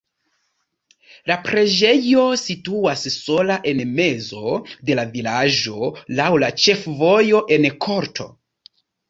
La 1.31 1.35
preĝejo 1.49 2.23
situas 2.43 3.03
sola 3.17 3.57
en 3.73 3.83
mezo 3.99 4.57
de 4.89 4.97
la 5.01 5.05
vilaĝo 5.13 5.93
laŭ 6.23 6.31
la 6.47 6.51
ĉefvojo 6.65 7.45
en 7.61 7.71
korto. 7.89 8.29